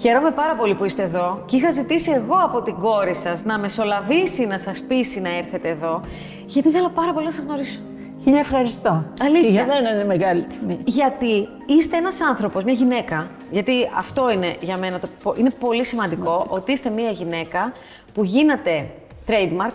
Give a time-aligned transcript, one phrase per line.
[0.00, 3.58] Χαίρομαι πάρα πολύ που είστε εδώ και είχα ζητήσει εγώ από την κόρη σας να
[3.58, 6.00] μεσολαβήσει, να σας πείσει να έρθετε εδώ,
[6.46, 7.78] γιατί ήθελα πάρα πολύ να σας γνωρίσω.
[8.22, 9.04] Χίλια ευχαριστώ.
[9.20, 9.40] Αλήθεια.
[9.40, 10.78] Και για μένα είναι μεγάλη τιμή.
[10.84, 15.84] Γιατί είστε ένας άνθρωπος, μια γυναίκα, γιατί αυτό είναι για μένα, το, πο- είναι πολύ
[15.84, 17.72] σημαντικό, ότι είστε μια γυναίκα
[18.14, 18.86] που γίνατε
[19.26, 19.74] trademark,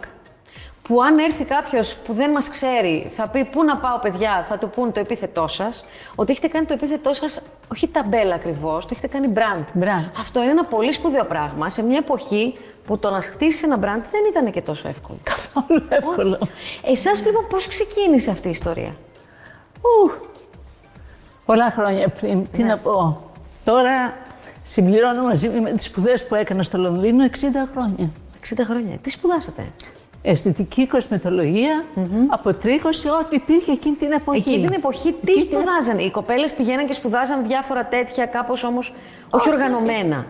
[0.88, 4.58] που αν έρθει κάποιος που δεν μας ξέρει, θα πει πού να πάω, παιδιά, θα
[4.58, 5.86] του πούν το επίθετό σας.
[6.16, 7.42] Ότι έχετε κάνει το επίθετό σας,
[7.72, 9.84] όχι ταμπέλα ακριβώς, το έχετε κάνει brand.
[9.84, 10.10] Brand.
[10.20, 12.54] Αυτό είναι ένα πολύ σπουδαίο πράγμα σε μια εποχή
[12.86, 15.18] που το να χτίσεις ένα brand δεν ήταν και τόσο εύκολο.
[15.24, 16.48] Καθόλου εύκολο.
[16.84, 18.96] Εσάς λοιπόν, πώς ξεκίνησε αυτή η ιστορία;
[19.82, 20.12] Ου,
[21.46, 23.22] πολλά χρόνια πριν, τι να πω.
[23.64, 24.14] Τώρα
[24.64, 27.30] συμπληρώνω μαζί με τις σπουδές που έκανα στο Λονδίνο 60
[27.72, 28.10] χρόνια.
[28.50, 28.98] 60 χρόνια.
[28.98, 29.66] Τι σπουδάσατε;
[30.26, 31.84] Αισθητική κοσμετολογία,
[32.28, 34.40] αποτρίχωση, ό,τι υπήρχε εκείνη την εποχή.
[34.50, 38.64] Εκείνη την εποχή τι Εκείνη την- σπουδάζανε; Οι κοπέλες πηγαίναν και σπουδάζαν διάφορα τέτοια, κάπως
[38.64, 38.94] όμως
[39.30, 40.26] όχι Όχι, οργανωμένα.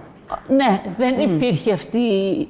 [0.48, 2.48] Ναι, δεν υπήρχε αυτή η-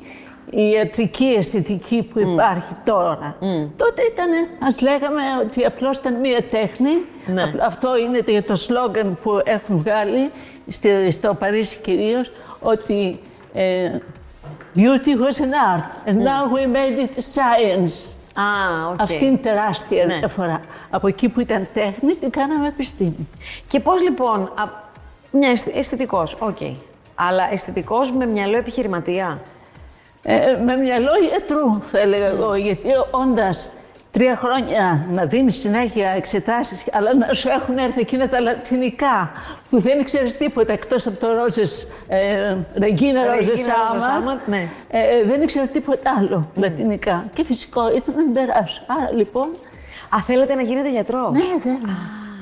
[0.50, 3.36] η ιατρική αισθητική που υπάρχει τώρα.
[3.78, 4.30] Τότε ήταν,
[4.68, 6.92] ας λέγαμε ότι απλώς ήταν μία τέχνη.
[7.34, 7.44] Ναι.
[7.44, 10.32] Απ- Αυτό είναι το- το σλόγκαν που έχουν βγάλει
[10.68, 13.20] στη- στο Παρίσι κυρίως, ότι
[13.54, 13.92] ε,
[14.76, 18.14] beauty was an art and now we made it science.
[18.40, 19.02] Α, οκ.
[19.02, 20.18] Αυτή είναι τεράστια Ναι.
[20.18, 20.60] διαφορά.
[20.90, 23.28] Από εκεί που ήταν τέχνη, την κάναμε επιστήμη.
[23.68, 24.42] Και πώς λοιπόν.
[24.56, 24.64] Α,
[25.32, 26.58] μια αισθητικός, οκ.
[27.16, 29.42] Αλλά αισθητικός με μυαλό επιχειρηματία;
[30.24, 33.70] Ε, με μυαλό γιατρού, θα έλεγα εγώ, γιατί όντας
[34.16, 39.32] τρία χρόνια να δίνεις συνέχεια εξετάσεις, αλλά να σου έχουν έρθει εκείνα τα λατινικά,
[39.70, 44.42] που δεν ήξερε τίποτα εκτός από το rosas, ε, Regina rosas Regina rosas amat, amat,
[44.46, 44.70] ναι.
[44.90, 47.26] ε, δεν ήξερε τίποτα άλλο λατινικά.
[47.34, 48.82] Και φυσικό ήταν να μην περάσω.
[48.88, 49.48] Άρα λοιπόν,
[50.16, 51.98] Α, θέλετε να γίνετε γιατρός; ναι βέβαια,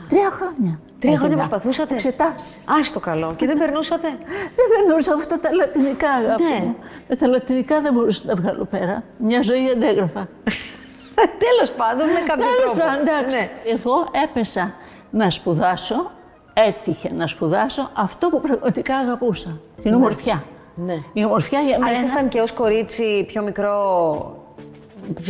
[0.10, 0.80] τρία χρόνια.
[1.00, 2.56] Τρία χρόνια Έδινα προσπαθούσατε; Εξετάσεις.
[2.56, 3.34] Α, το καλό.
[3.38, 4.08] Και δεν περνούσατε;
[4.58, 6.60] Δεν περνούσα αυτά τα λατινικά, αγάπη Ναι.
[6.66, 6.76] μου.
[7.08, 9.04] Με τα λατινικά δεν μπορούσα να τα βγάλω πέρα.
[9.18, 10.28] Μια ζωή αντέγραφα.
[11.46, 12.88] Τέλος πάντων, με κάποιο Τέλος τρόπο.
[12.90, 13.38] πάντων, εντάξει.
[13.38, 13.72] Ναι.
[13.72, 14.74] Εγώ έπεσα
[15.10, 16.12] να σπουδάσω,
[16.54, 19.58] έτυχε να σπουδάσω αυτό που πραγματικά αγαπούσα.
[19.82, 20.44] Την ομορφιά.
[20.76, 20.96] Ναι.
[21.14, 21.92] Η ομορφιά για Α, μένα.
[21.92, 24.38] ήσασταν και ως κορίτσι πιο μικρό.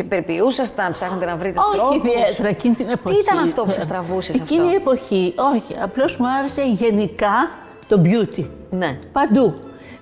[0.10, 3.20] Περιποιούσασταν, ψάχνετε να βρείτε Όχι τρόπους; ιδιαίτερα εκείνη την εποχή.
[3.20, 5.76] ήταν αυτό που σας τραβούσες σε Εκείνη αυτό; η εποχή, όχι.
[5.82, 7.50] Απλώς μου άρεσε γενικά
[7.88, 8.48] το beauty.
[8.70, 9.00] Ναι.
[9.12, 9.54] Παντού.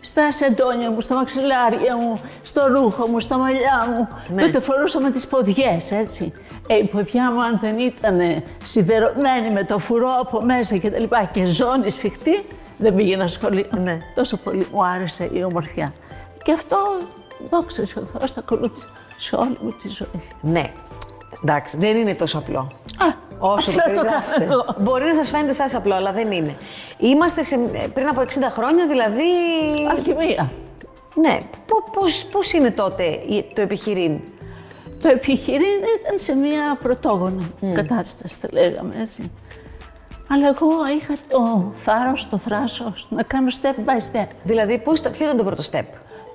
[0.04, 4.08] Στα σεντόνια μου, στα μαξιλάρια μου, στο ρούχο μου, στα μαλλιά μου.
[4.36, 4.42] Ναι.
[4.42, 6.32] Τότε φορούσαμε τις ποδιές, έτσι.
[6.68, 11.00] Ε, η ποδιά μου αν δεν ήταν σιδερωμένη με το φουρό από μέσα και τα
[11.00, 12.46] λοιπά και ζώνη σφιχτή,
[12.78, 13.66] δεν πήγαινα σχολείο.
[13.84, 13.98] Ναι.
[14.16, 15.94] Τόσο πολύ μου άρεσε η ομορφιά.
[16.44, 16.78] Και αυτό,
[17.50, 20.24] δόξα σε ο Θεός, το ακολούθησα σε όλη μου τη ζωή.
[20.42, 20.72] Ναι.
[21.44, 22.60] Εντάξει, δεν είναι τόσο απλό.
[22.98, 24.40] Α, Όσο το απλά το περιγράφετε.
[24.40, 24.66] κάνω εγώ.
[24.80, 26.56] Μπορεί να σας φαίνεται σαν απλό, αλλά δεν είναι.
[26.98, 27.58] Είμαστε σε,
[27.94, 29.24] πριν από 60 χρόνια, δηλαδή.
[29.90, 30.52] Αλχημία.
[31.16, 31.40] Ναι.
[31.94, 34.20] Πώς πώς είναι τότε η- το επιχειρήν;
[35.02, 39.32] Το επιχειρήν ήταν σε μια πρωτόγονη κατάσταση, θα λέγαμε έτσι.
[40.30, 40.68] Αλλά εγώ
[41.00, 44.28] είχα το θάρρος, το θράσος να κάνω step by step.
[44.44, 45.84] Δηλαδή, πώς, ήταν- ποιο ήταν το πρώτο step;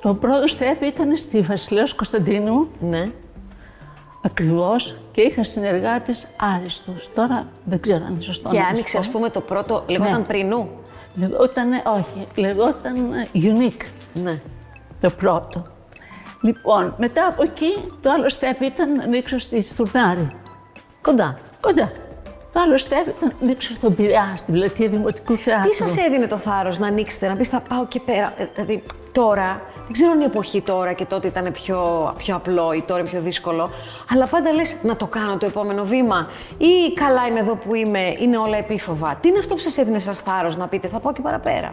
[0.00, 3.10] Το πρώτο step ήταν στη Βασιλέως Κωνσταντίνου, Ναι.
[4.26, 7.10] Ακριβώς, και είχα συνεργάτες άριστους.
[7.14, 9.84] Τώρα δεν ξέρω αν είναι σωστό Και να άνοιξε, σου ας πούμε, το πρώτο.
[9.86, 10.26] Λεγόταν Ναι.
[10.26, 10.56] πρινού.
[10.58, 10.80] πω.
[11.20, 12.96] Λεγόταν, όχι, λεγόταν
[13.34, 13.84] unique.
[14.14, 14.38] Ναι.
[15.00, 15.62] το πρώτο.
[16.40, 17.72] Λοιπόν, μετά από εκεί
[18.02, 20.30] το άλλο step ήταν να ανοίξω στη Στουρνάρη.
[21.02, 21.38] Κοντά.
[21.60, 21.92] Κοντά.
[22.52, 25.68] Το άλλο step ήταν να ανοίξω στον Πειραιά, στην πλατεία Δημοτικού Θεάτρου.
[25.70, 28.32] Τι σας έδινε το θάρρος να ανοίξετε, να πεις θα πάω και πέρα.
[28.36, 28.82] Ε, Δηλαδή,
[29.20, 33.00] τώρα, δεν ξέρω αν η εποχή τώρα και τότε ήταν πιο, πιο απλό ή τώρα
[33.00, 33.70] είναι πιο δύσκολο,
[34.12, 36.28] αλλά πάντα λες να το κάνω το επόμενο βήμα.
[36.58, 39.18] Ή καλά είμαι εδώ που είμαι, είναι όλα επίφοβα.
[39.20, 41.72] Τι είναι αυτό που σας έδινε σα θάρρος να πείτε, θα πάω και παραπέρα;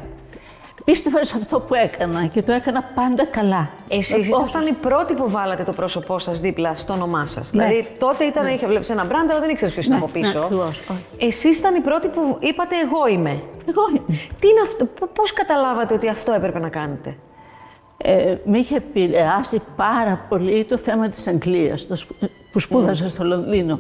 [0.85, 3.69] Πίστευα σε αυτό που έκανα και το έκανα πάντα καλά.
[3.87, 7.49] Εσείς Με ήσασταν πόσους- οι πρώτοι που βάλατε το πρόσωπό σας δίπλα στο όνομά σας.
[7.49, 10.39] Δηλαδή, τότε ήταν, είχε βλέπεις ένα μπραντ, αλλά δεν ήξερες ποιος ήταν Ναι, από πίσω.
[10.39, 11.05] ναι, ακριβώς, όχι.
[11.25, 13.29] Εσείς ήταν οι πρώτοι που είπατε, Εγώ είμαι.
[13.69, 14.19] Εγώ είμαι.
[14.39, 17.17] Τι είναι αυτό, πώς καταλάβατε ότι αυτό έπρεπε να κάνετε;
[18.05, 23.23] Ε, με είχε επηρεάσει πάρα πολύ το θέμα της Αγγλίας το σπου- που σπούδασα στο
[23.23, 23.79] Λονδίνο.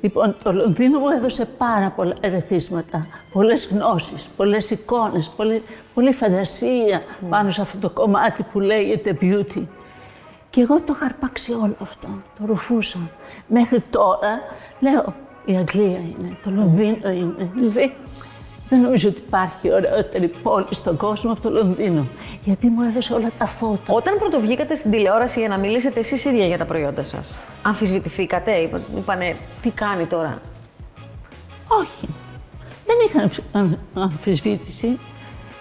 [0.00, 5.62] Λοιπόν, το Λονδίνο μου έδωσε πάρα πολλά ερεθίσματα, πολλές γνώσεις, πολλές εικόνες, πολλή,
[5.94, 9.62] πολλή φαντασία πάνω σε αυτό το κομμάτι που λέγεται beauty.
[10.50, 12.08] Και εγώ το είχα αρπάξει όλο αυτό,
[12.38, 12.98] το ρουφούσα.
[13.46, 14.40] Μέχρι τώρα
[14.80, 15.14] λέω,
[15.44, 17.50] η Αγγλία είναι, το Λονδίνο είναι.
[17.54, 17.94] Δηλαδή,
[18.72, 22.06] δεν νομίζω ότι υπάρχει ωραιότερη πόλη στον κόσμο από το Λονδίνο.
[22.44, 23.92] Γιατί μου έδωσε όλα τα φώτα.
[23.94, 27.32] Όταν πρωτοβγήκατε στην τηλεόραση για να μιλήσετε εσείς ίδια για τα προϊόντα σας,
[27.62, 30.40] αμφισβητηθήκατε, είπα- είπανε τι κάνει τώρα;
[31.80, 32.08] Όχι.
[32.86, 34.98] Δεν είχα αμφι- αμ- αμφισβήτηση.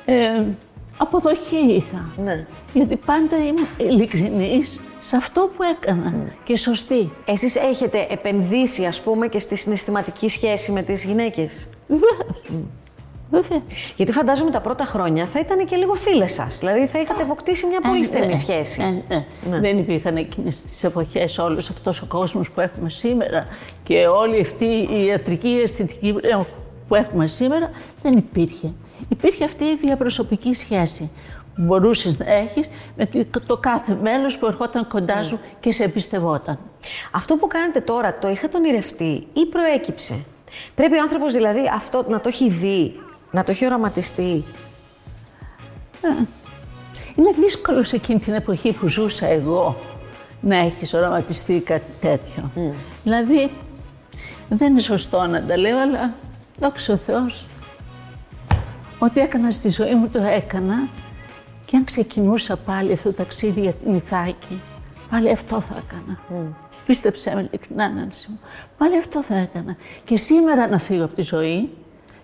[0.06, 0.44] Ε,
[0.98, 2.10] αποδοχή είχα.
[2.24, 2.46] Ναι.
[2.74, 7.12] Γιατί πάντα είμαι ειλικρινής σε αυτό που έκανα και σωστή.
[7.26, 12.36] Εσείς έχετε επενδύσει, ας πούμε, και στη συναισθηματική σχέση με τις γυναίκες; Βέβαια.
[13.32, 13.62] Βέβαια.
[13.96, 16.58] Γιατί φαντάζομαι τα πρώτα χρόνια θα ήταν και λίγο φίλες σας.
[16.60, 19.04] Δηλαδή θα είχατε αποκτήσει μια πολύ Ε, στενή ναι, σχέση.
[19.08, 19.16] ε,
[19.50, 19.60] ναι.
[19.60, 23.48] Δεν υπήρχαν εκείνες τις εποχές όλος αυτός ο κόσμος που έχουμε σήμερα
[23.84, 26.46] και όλη αυτή η ιατρική αισθητική πλέον
[26.88, 28.72] που έχουμε σήμερα δεν υπήρχε.
[29.10, 31.12] Υπήρχε αυτή η διαπροσωπική σχέση
[31.56, 33.10] που μπορούσες να έχεις με
[33.48, 36.60] το κάθε μέλος που ερχόταν κοντά σου και σε εμπιστευόταν.
[37.12, 40.20] Αυτό που κάνετε τώρα, το είχατε ονειρευτεί ή προέκυψε;
[40.76, 43.00] Πρέπει ο άνθρωπος δηλαδή αυτό να το έχει δει,
[43.32, 44.44] να το έχει οραματιστεί.
[47.16, 49.76] Είναι δύσκολο σε εκείνη την εποχή που ζούσα εγώ
[50.42, 52.52] να έχεις οραματιστεί κάτι τέτοιο.
[53.04, 53.52] Δηλαδή,
[54.50, 56.14] δεν είναι σωστό να τα λέω, αλλά
[56.58, 57.48] δόξα ο Θεός,
[59.00, 60.88] ό,τι έκανα στη ζωή μου το έκανα
[61.66, 64.62] και αν ξεκινούσα πάλι αυτό το ταξίδι για την Ιθάκη,
[65.10, 66.20] πάλι αυτό θα έκανα.
[66.86, 68.40] Πίστεψέ με ειλικρινά, Νάνση μου.
[68.78, 69.76] Πάλι αυτό θα έκανα.
[70.04, 71.70] Και σήμερα να φύγω από τη ζωή,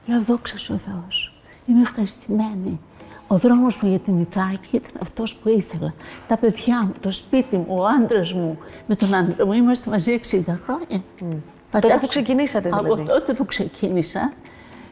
[0.07, 1.33] λέω δόξα σου ο Θεός.
[1.65, 2.79] Είμαι ευχαριστημένη.
[3.27, 5.93] Ο δρόμος μου για την Ιθάκη ήταν αυτός που ήθελα.
[6.27, 8.57] Τα παιδιά μου, το σπίτι μου, ο άντρας μου,
[8.87, 11.03] με τον άντρα μου είμαστε μαζί 60 χρόνια.
[11.71, 13.03] Φαντάσου- που ξεκινήσατε, Από δηλαδή.
[13.03, 14.33] τότε που ξεκίνησα,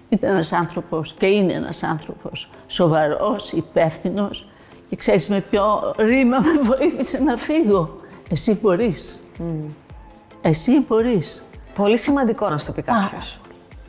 [0.09, 4.47] ήταν ένας άνθρωπος και είναι ένας άνθρωπος σοβαρός, υπεύθυνος
[4.89, 7.95] και ξέρεις με ποιο ρήμα με βοήθησε να φύγω.
[8.29, 9.19] Εσύ μπορείς.
[10.41, 11.43] Εσύ μπορείς.
[11.75, 13.39] Πολύ σημαντικό να σου το πει κάποιος.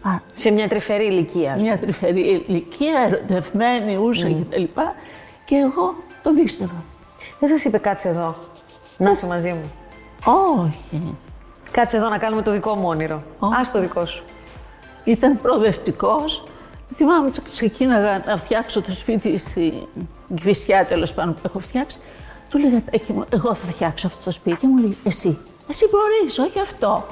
[0.06, 0.22] Πάρα.
[0.34, 1.56] Σε μια τρυφερή ηλικία.
[1.60, 4.62] Μια τρυφερή ηλικία, ερωτευμένη, ούσα κτλ.
[5.44, 6.84] Και εγώ το δίστευα.
[7.40, 8.34] Δεν σας είπε κάτσε εδώ,
[8.96, 9.72] να είσαι μαζί μου.
[10.64, 11.16] Όχι.
[11.70, 13.22] Κάτσε εδώ να κάνουμε το δικό μου όνειρο.
[13.38, 13.54] Όχι.
[13.60, 14.24] Ας το δικό σου.
[15.04, 16.44] Ήταν προοδευτικός.
[16.94, 19.72] Θυμάμαι ότι ξεκίναγα να φτιάξω το σπίτι στην
[20.34, 22.00] Κηφισιά, τέλος πάντων που έχω φτιάξει.
[22.50, 24.56] Του λέγα, «Τάκη μου, εγώ θα φτιάξω αυτό το σπίτι.
[24.56, 25.38] Και μου λέει, εσύ.
[25.68, 27.04] Εσύ μπορείς, όχι αυτό.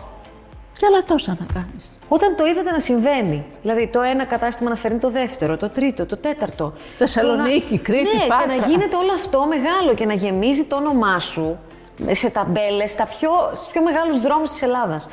[0.79, 1.99] Και άλλα τόσα να κάνεις.
[2.09, 6.07] Όταν το είδατε να συμβαίνει, δηλαδή το ένα κατάστημα να φέρνει το δεύτερο, το τρίτο,
[6.07, 6.73] το τέταρτο.
[6.99, 8.47] Θεσσαλονίκη, Το να- Κρήτη, ναι, και Πάτρα.
[8.57, 11.59] να γίνεται όλο αυτό μεγάλο και να γεμίζει το όνομά σου
[12.11, 15.09] σε ταμπέλες, στα πιο, στους πιο μεγάλους δρόμους της Ελλάδας.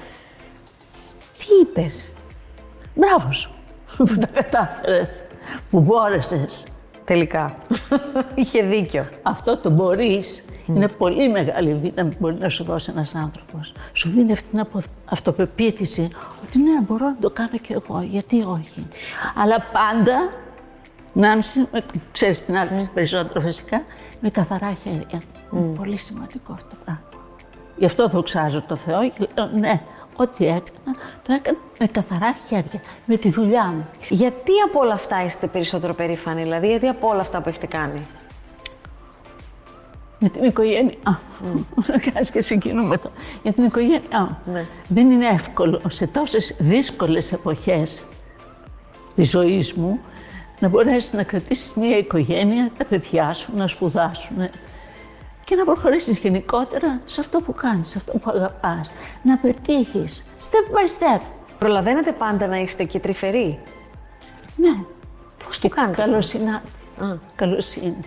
[1.38, 2.12] Τι είπες,
[2.96, 3.52] Μπράβο σου
[3.98, 5.24] που τα κατάφερες,
[5.70, 6.64] που μπόρεσες.
[7.06, 7.56] τελικά.
[8.36, 9.08] Είχε δίκιο.
[9.22, 10.46] Αυτό το μπορείς
[10.76, 13.74] είναι πολύ μεγάλη δύναμη που μπορεί να σου δώσει ένας άνθρωπος.
[13.94, 16.10] Σου δίνει αυτή την απο- αυτοπεποίθηση
[16.44, 18.88] ότι ναι, μπορώ να το κάνω κι εγώ, γιατί όχι.
[19.36, 20.30] Αλλά πάντα,
[21.14, 23.84] Νάνση, με- ξέρεις την άλλη περισσότερο φυσικά,
[24.20, 25.22] με καθαρά χέρια.
[25.54, 27.02] Είναι πολύ σημαντικό αυτό το πράγμα.
[27.78, 29.82] Γι' αυτό δοξάζω το Θεό και λέω ναι,
[30.16, 33.86] ό,τι έκανα, το έκανα με καθαρά χέρια, με τη δουλειά μου.
[34.10, 38.08] Γιατί από όλα αυτά είστε περισσότερο περήφανοι, δηλαδή, γιατί από όλα αυτά που έχετε κάνει;
[40.24, 41.66] Με την οικογένειά μου.
[41.88, 43.12] Να κάνεις και συγκινούμε το.
[43.44, 44.54] Για την οικογένειά μου.
[44.54, 44.66] Ναι.
[44.88, 48.04] Δεν είναι εύκολο σε τόσες δύσκολες εποχές
[49.16, 50.00] της ζωής μου
[50.60, 54.50] να μπορέσεις να κρατήσεις μια οικογένεια, τα παιδιά σου, να σπουδάσουν
[55.44, 58.92] και να προχωρήσεις γενικότερα σε αυτό που κάνεις, σε αυτό που αγαπάς.
[59.24, 61.22] Να πετύχεις step by step.
[61.60, 63.60] Προλαβαίνετε πάντα να είστε και τρυφεροί;
[64.56, 64.84] Ναι.
[65.46, 66.02] Πώς το κάνετε.
[66.02, 66.72] Καλοσυνάτη.
[67.00, 67.18] Α.
[67.36, 67.98] Καλοσύνη.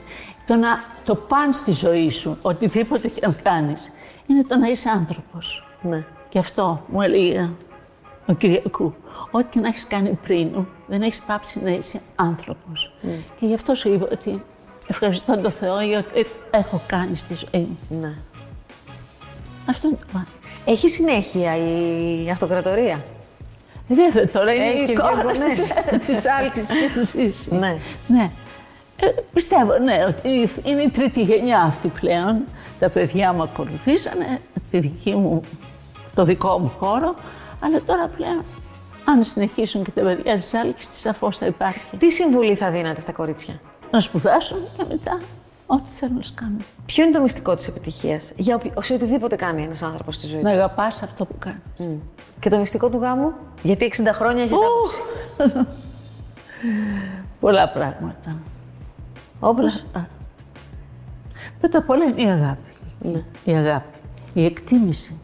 [0.46, 0.68] Το να
[1.04, 3.92] το παν στη ζωή σου, οτιδήποτε και αν κάνεις,
[4.26, 5.64] είναι το να είσαι άνθρωπος.
[5.82, 6.04] Ναι.
[6.28, 7.50] Και αυτό μου έλεγε
[8.26, 8.94] ο Κυριακού.
[9.30, 12.92] Ό,τι και να έχεις κάνει πριν, δεν έχεις πάψει να είσαι άνθρωπος.
[13.40, 14.42] Και γι' αυτό σου είπα ότι
[14.86, 17.78] ευχαριστώ τον Θεό για ό,τι έχω κάνει στη ζωή μου.
[18.00, 18.14] ναι.
[19.66, 20.26] Αυτό είναι το πάνω.
[20.64, 23.04] Έχει συνέχεια η αυτοκρατορία;
[23.88, 25.38] Ε, Βέβαια, τώρα είναι Έχει η και εικόνα διαγωνές.
[25.38, 25.72] της,
[26.06, 27.54] της άλκης και του ζήσει.
[27.54, 27.76] Ναι.
[28.06, 28.30] ναι.
[29.06, 32.36] Ε, πιστεύω, ναι, ότι είναι η τρίτη γενιά αυτή πλέον.
[32.78, 34.38] Τα παιδιά μου ακολουθήσανε
[34.70, 35.42] τη δική μου,
[36.14, 37.14] το δικό μου χώρο,
[37.60, 38.44] αλλά τώρα πλέον,
[39.04, 41.96] αν συνεχίσουν και τα παιδιά της άλκης, σαφώς θα υπάρχει.
[41.96, 45.18] Τι συμβουλή θα δίνατε στα κορίτσια; Να σπουδάσουν και μετά
[45.66, 46.64] ό,τι θέλουν να σου κάνουν.
[46.86, 50.42] Ποιο είναι το μυστικό της επιτυχίας; Για οποι- σε οτιδήποτε κάνει ένας άνθρωπος στη ζωή
[50.42, 50.56] Να του.
[50.56, 51.98] αγαπάς αυτό που κάνεις.
[52.40, 53.32] Και το μυστικό του γάμου,
[53.62, 55.66] γιατί 60 χρόνια έχετε άποψη.
[57.40, 58.36] Πολλά πράγματα.
[59.44, 59.84] Όπως.
[61.60, 62.70] Πρώτα απ' όλα είναι η αγάπη.
[63.00, 63.24] Ναι.
[63.44, 63.88] Η αγάπη.
[64.34, 65.18] Η εκτίμηση.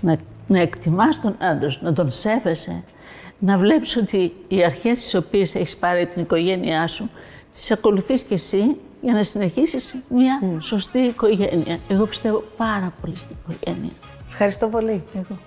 [0.00, 0.16] Να,
[0.46, 2.84] να εκτιμάς τον άντρα σου, να τον σέβεσαι,
[3.38, 7.10] να βλέπεις ότι οι αρχές τις οποίες έχεις πάρει την οικογένειά σου,
[7.52, 11.78] τις ακολουθείς και εσύ για να συνεχίσεις μια σωστή οικογένεια.
[11.88, 13.92] Εγώ πιστεύω πάρα πολύ στην οικογένεια.
[14.28, 15.02] Ευχαριστώ πολύ.
[15.14, 15.38] Εγώ.